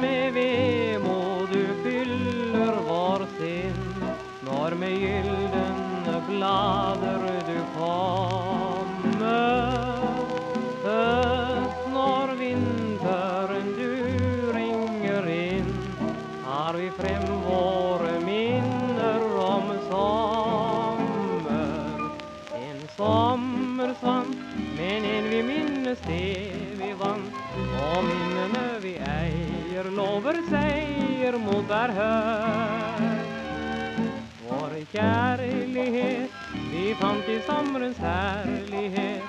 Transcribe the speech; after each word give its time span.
Med 0.00 0.32
vemod 0.32 1.48
du 1.52 1.66
fyller 1.82 2.74
vår 2.86 3.26
sinn, 3.38 3.80
når 4.46 4.74
med 4.80 4.94
gyldne 5.02 6.16
blader 6.28 7.26
du 7.48 7.58
kommer. 7.76 8.92
Høst 10.84 11.84
når 11.92 12.34
vinteren 12.40 13.68
du 13.76 13.90
ringer 14.56 15.28
inn, 15.34 15.70
tar 16.44 16.78
vi 16.80 16.88
frem 16.98 17.26
våre 17.46 18.14
minner 18.24 19.28
om 19.44 19.70
sommer. 19.90 21.76
En 22.62 22.80
sommersvant, 22.96 24.36
men 24.78 25.10
en 25.16 25.31
det 26.00 26.52
vi 26.78 26.92
vant. 26.98 27.34
Og 27.84 28.04
minnene 28.06 28.64
vi 28.82 28.94
eier, 28.96 29.90
lover 29.92 30.38
seier 30.48 31.36
mot 31.38 31.64
hver 31.68 31.92
høst. 31.96 33.28
Vår 34.46 34.76
kjærlighet 34.92 36.30
vi 36.72 36.94
fant 37.00 37.28
i 37.28 37.38
sommerens 37.46 38.00
herlighet. 38.00 39.22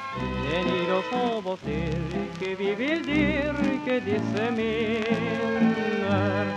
Den 0.43 0.69
gir 0.71 0.93
oss 0.97 1.09
håp 1.11 1.45
og 1.53 1.57
styrke, 1.63 2.53
vi 2.59 2.71
vil 2.79 3.03
dyrke 3.07 3.99
disse 4.07 4.51
minner. 4.57 6.53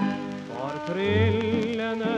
For 0.50 0.82
tryllende 0.90 2.16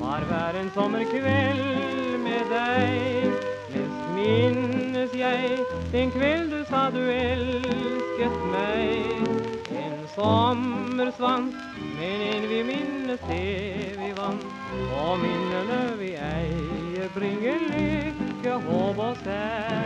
var 0.00 0.28
hver 0.28 0.60
en 0.60 0.70
sommerkveld 0.74 2.18
med 2.24 2.52
deg. 2.56 3.40
Mest 3.72 4.02
minnes 4.16 4.61
jeg 5.22 5.58
den 5.92 6.10
kveld 6.10 6.50
du 6.50 6.64
sa 6.70 6.90
du 6.90 7.00
elsket 7.10 8.38
meg. 8.52 9.28
En 9.82 10.00
sommersvant, 10.14 11.54
men 11.98 12.24
en 12.30 12.48
vi 12.50 12.62
minnes 12.66 13.22
det 13.28 13.94
vi 14.00 14.10
vant. 14.18 14.48
Og 15.02 15.22
minnene 15.22 15.82
vi 16.00 16.14
eier, 16.18 17.08
bringer 17.14 17.62
lykke, 17.70 18.58
håp 18.66 19.06
og 19.10 19.16
seier. 19.24 19.81